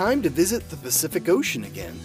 [0.00, 2.00] Time to visit the Pacific Ocean again.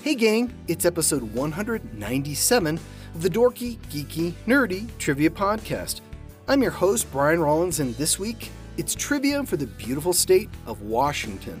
[0.00, 2.78] Hey, gang, it's episode 197
[3.16, 6.02] of the Dorky, Geeky, Nerdy Trivia Podcast.
[6.46, 10.82] I'm your host, Brian Rollins, and this week it's trivia for the beautiful state of
[10.82, 11.60] Washington.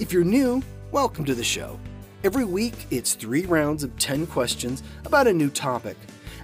[0.00, 1.80] If you're new, welcome to the show.
[2.22, 5.96] Every week, it's three rounds of 10 questions about a new topic.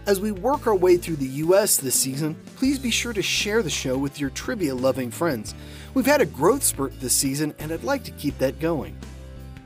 [0.06, 3.62] As we work our way through the US this season, please be sure to share
[3.62, 5.54] the show with your trivia loving friends.
[5.94, 8.98] We've had a growth spurt this season, and I'd like to keep that going.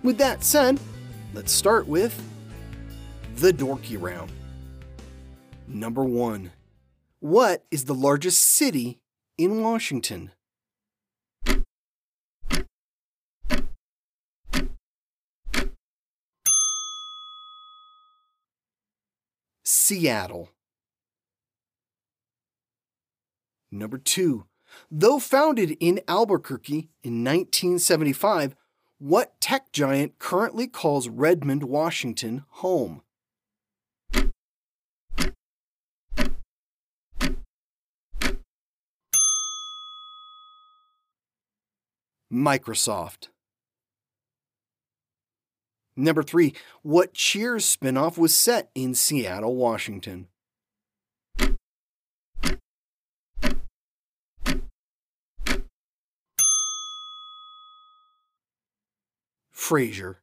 [0.04, 0.78] With that said,
[1.34, 2.22] let's start with
[3.36, 4.30] the dorky round.
[5.66, 6.52] Number one
[7.18, 9.00] What is the largest city
[9.38, 10.30] in Washington?
[19.88, 20.50] Seattle.
[23.70, 24.44] Number two,
[24.90, 28.54] though founded in Albuquerque in 1975,
[28.98, 33.00] what tech giant currently calls Redmond, Washington home?
[42.30, 43.28] Microsoft.
[45.98, 50.28] Number three, what Cheers spinoff was set in Seattle, Washington?
[59.52, 60.18] Frasier.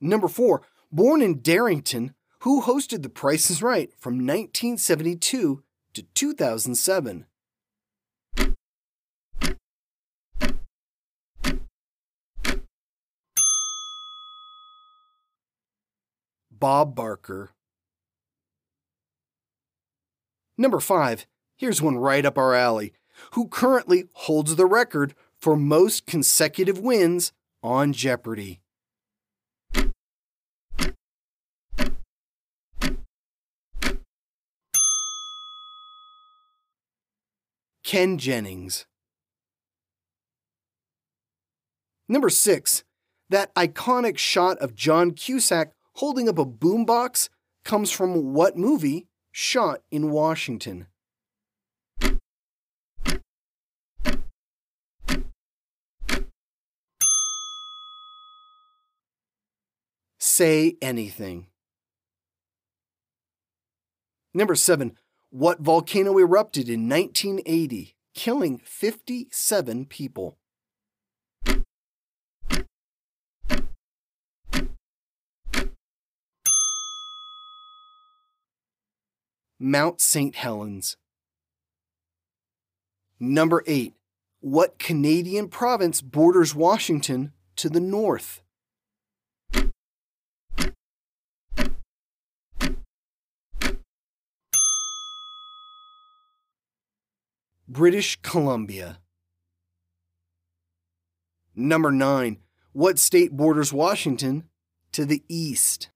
[0.00, 7.26] Number four, born in Darrington, who hosted The Price is Right from 1972 to 2007?
[16.58, 17.50] Bob Barker.
[20.58, 22.92] Number five, here's one right up our alley,
[23.32, 28.60] who currently holds the record for most consecutive wins on Jeopardy.
[37.84, 38.86] Ken Jennings.
[42.08, 42.82] Number six,
[43.30, 47.30] that iconic shot of John Cusack holding up a boombox
[47.64, 50.86] comes from what movie shot in Washington?
[60.18, 61.46] Say anything.
[64.34, 64.98] Number seven,
[65.30, 70.36] what volcano erupted in 1980, killing 57 people?
[79.58, 80.34] Mount St.
[80.34, 80.98] Helens.
[83.18, 83.94] Number 8.
[84.40, 88.42] What Canadian province borders Washington to the north?
[97.66, 98.98] British Columbia.
[101.54, 102.36] Number 9.
[102.72, 104.44] What state borders Washington
[104.92, 105.88] to the east?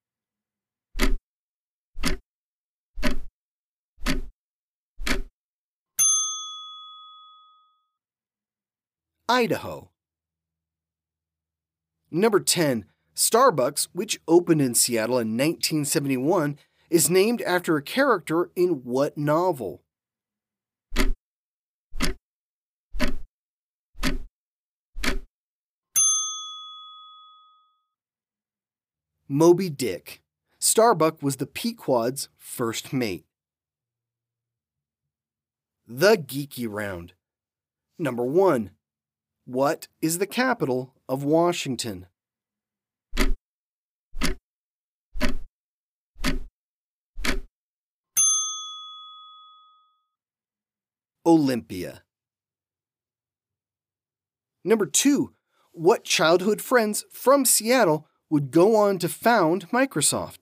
[9.31, 9.91] Idaho.
[12.11, 12.87] Number 10.
[13.15, 16.59] Starbucks, which opened in Seattle in 1971,
[16.91, 19.85] is named after a character in what novel?
[29.29, 30.23] Moby Dick.
[30.59, 33.27] Starbuck was the Pequod's first mate.
[35.87, 37.13] The Geeky Round.
[37.97, 38.71] Number 1.
[39.53, 42.07] What is the capital of Washington?
[51.27, 52.05] Olympia.
[54.63, 55.33] Number two,
[55.73, 60.39] what childhood friends from Seattle would go on to found Microsoft?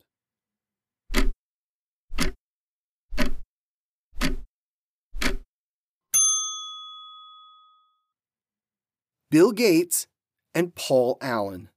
[9.31, 10.07] Bill Gates
[10.55, 11.69] and Paul Allen.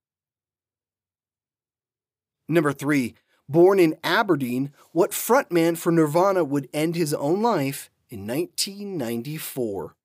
[2.47, 3.15] Number three,
[3.49, 9.95] born in Aberdeen, what frontman for Nirvana would end his own life in 1994?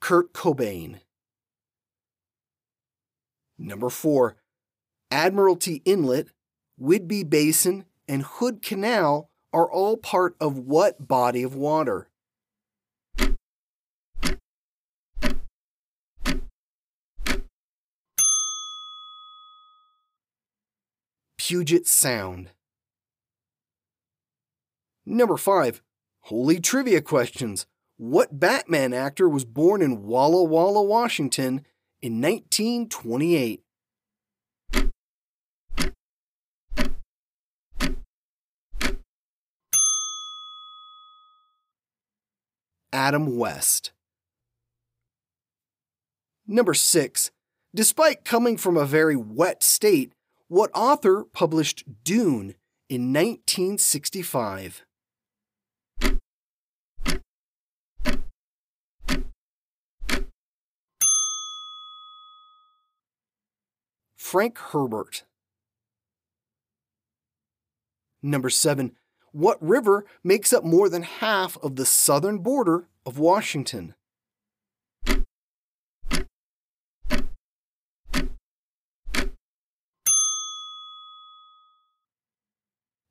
[0.00, 1.00] Kurt Cobain.
[3.58, 4.36] Number four,
[5.10, 6.28] Admiralty Inlet,
[6.80, 12.08] Whidbey Basin, and Hood Canal are all part of what body of water?
[21.38, 22.50] Puget Sound.
[25.04, 25.82] Number 5.
[26.22, 27.66] Holy trivia questions.
[27.98, 31.66] What Batman actor was born in Walla Walla, Washington
[32.00, 33.63] in 1928?
[42.94, 43.90] Adam West.
[46.46, 47.32] Number 6.
[47.74, 50.12] Despite coming from a very wet state,
[50.46, 52.54] what author published Dune
[52.88, 54.84] in 1965?
[64.16, 65.24] Frank Herbert.
[68.22, 68.92] Number 7.
[69.34, 73.96] What river makes up more than half of the southern border of Washington?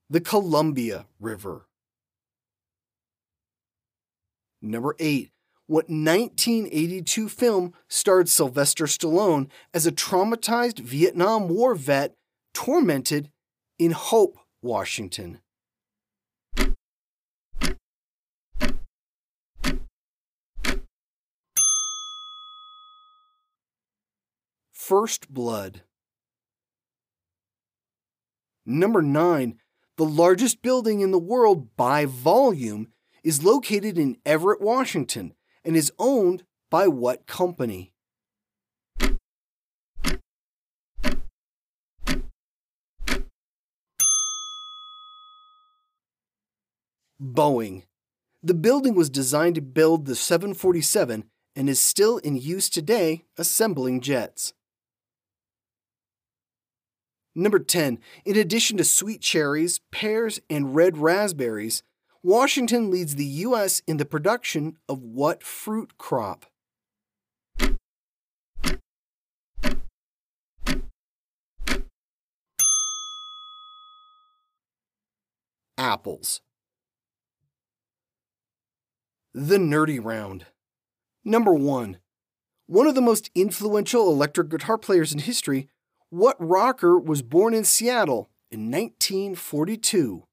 [0.10, 1.66] The Columbia River.
[4.62, 5.30] Number 8.
[5.68, 12.16] What 1982 film starred Sylvester Stallone as a traumatized Vietnam War vet
[12.54, 13.30] tormented
[13.78, 15.40] in Hope, Washington?
[24.86, 25.84] First Blood.
[28.66, 29.58] Number 9.
[29.96, 32.90] The largest building in the world by volume
[33.24, 37.94] is located in Everett, Washington, and is owned by what company?
[47.22, 47.84] Boeing.
[48.44, 51.24] The building was designed to build the 747
[51.56, 54.52] and is still in use today assembling jets.
[57.36, 58.00] Number 10.
[58.26, 61.82] In addition to sweet cherries, pears, and red raspberries,
[62.22, 63.82] Washington leads the U.S.
[63.88, 66.46] in the production of what fruit crop?
[75.78, 76.42] Apples.
[79.34, 80.46] The Nerdy Round.
[81.26, 81.98] Number 1.
[82.68, 85.68] One of the most influential electric guitar players in history,
[86.14, 90.26] what rocker was born in Seattle in 1942?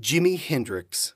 [0.00, 1.14] Jimi Hendrix.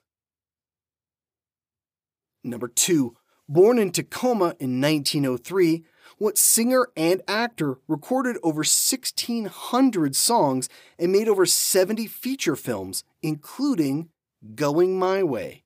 [2.45, 3.17] Number 2.
[3.49, 5.83] Born in Tacoma in 1903,
[6.19, 10.69] what singer and actor recorded over 1,600 songs
[11.01, 14.09] and made over 70 feature films, including
[14.55, 15.63] Going My Way?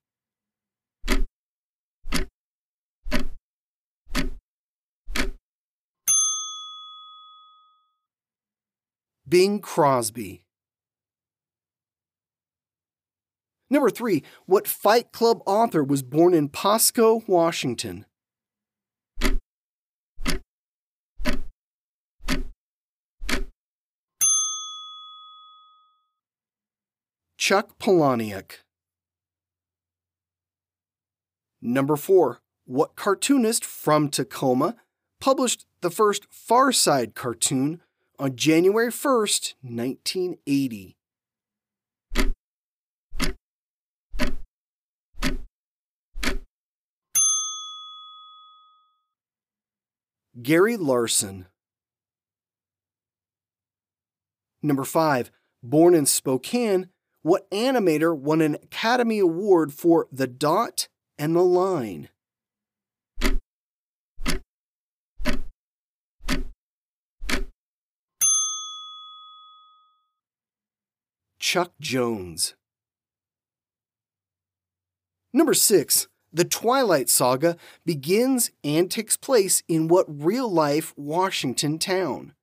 [9.26, 10.44] Bing Crosby.
[13.70, 18.04] Number three, what Fight Club author was born in Pasco, Washington?
[27.38, 28.65] Chuck Palahniuk.
[31.66, 34.76] Number four, what cartoonist from Tacoma
[35.20, 37.82] published the first Far Side cartoon
[38.20, 40.96] on January 1st, 1980?
[50.40, 51.46] Gary Larson.
[54.62, 55.32] Number 5.
[55.64, 56.90] Born in Spokane,
[57.22, 60.86] what animator won an Academy Award for The Dot
[61.18, 62.08] and the line.
[71.38, 72.54] Chuck Jones.
[75.32, 76.08] Number 6.
[76.32, 82.34] The Twilight Saga begins and takes place in what real life Washington town?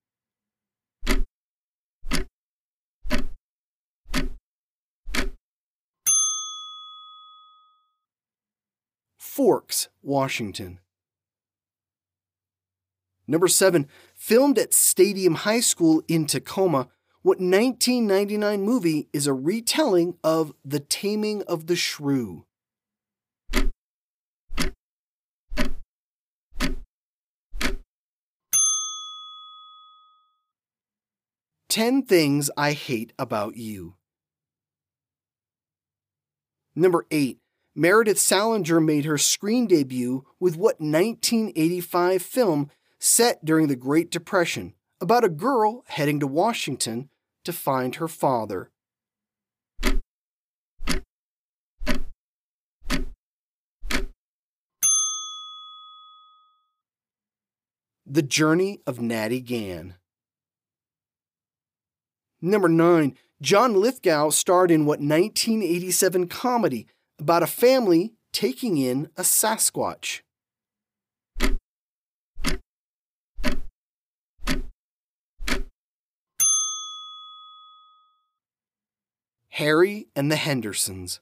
[9.33, 10.77] Forks, Washington.
[13.27, 13.87] Number 7.
[14.13, 16.89] Filmed at Stadium High School in Tacoma,
[17.23, 22.45] what 1999 movie is a retelling of The Taming of the Shrew?
[31.69, 33.95] Ten Things I Hate About You.
[36.75, 37.39] Number 8.
[37.75, 44.75] Meredith Salinger made her screen debut with what 1985 film set during the Great Depression
[45.01, 47.09] about a girl heading to Washington
[47.43, 48.69] to find her father.
[58.05, 59.95] The Journey of Natty Gann.
[62.39, 63.17] Number 9.
[63.41, 66.85] John Lithgow starred in what 1987 comedy
[67.23, 70.23] about a family taking in a Sasquatch.
[79.51, 81.21] Harry and the Hendersons.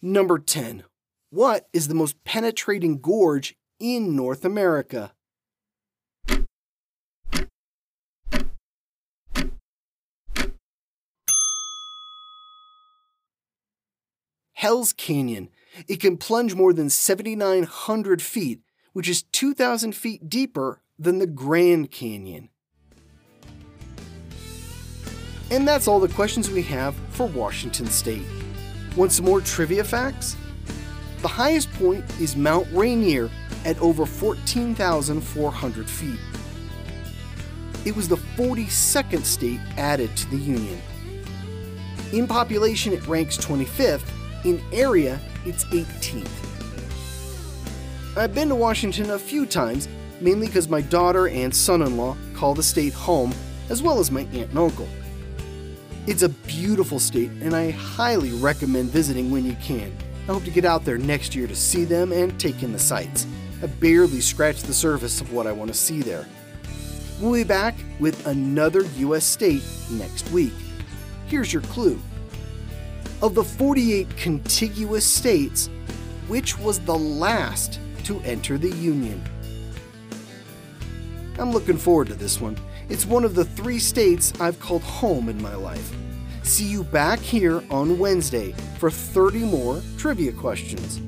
[0.00, 0.84] Number 10.
[1.30, 5.14] What is the most penetrating gorge in North America?
[14.62, 15.48] Hell's Canyon.
[15.88, 18.60] It can plunge more than 7,900 feet,
[18.92, 22.48] which is 2,000 feet deeper than the Grand Canyon.
[25.50, 28.22] And that's all the questions we have for Washington State.
[28.96, 30.36] Want some more trivia facts?
[31.22, 33.30] The highest point is Mount Rainier
[33.64, 36.20] at over 14,400 feet.
[37.84, 40.80] It was the 42nd state added to the Union.
[42.12, 44.21] In population, it ranks 25th.
[44.44, 46.28] In area, it's 18th.
[48.16, 49.88] I've been to Washington a few times,
[50.20, 53.32] mainly because my daughter and son in law call the state home,
[53.70, 54.88] as well as my aunt and uncle.
[56.08, 59.96] It's a beautiful state, and I highly recommend visiting when you can.
[60.24, 62.78] I hope to get out there next year to see them and take in the
[62.80, 63.26] sights.
[63.62, 66.26] I barely scratched the surface of what I want to see there.
[67.20, 69.24] We'll be back with another U.S.
[69.24, 70.52] state next week.
[71.28, 72.00] Here's your clue.
[73.22, 75.70] Of the 48 contiguous states,
[76.26, 79.22] which was the last to enter the Union?
[81.38, 82.58] I'm looking forward to this one.
[82.88, 85.94] It's one of the three states I've called home in my life.
[86.42, 91.00] See you back here on Wednesday for 30 more trivia questions.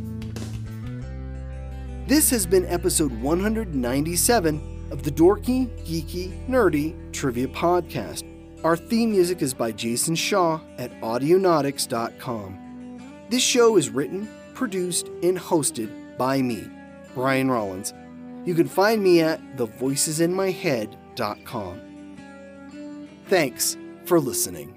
[2.06, 8.33] This has been episode 197 of the Dorky, Geeky, Nerdy Trivia Podcast.
[8.64, 13.26] Our theme music is by Jason Shaw at Audionautix.com.
[13.28, 16.66] This show is written, produced, and hosted by me,
[17.12, 17.92] Brian Rollins.
[18.46, 21.80] You can find me at thevoicesinmyhead.com.
[23.26, 24.74] Thanks for listening.